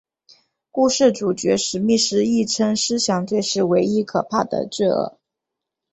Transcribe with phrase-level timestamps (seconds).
[0.71, 5.19] 故事主角史密斯亦称思想罪是唯一可怕的罪恶。